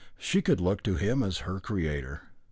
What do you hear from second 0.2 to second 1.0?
could look to